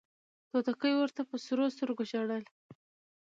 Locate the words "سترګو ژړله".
1.75-2.37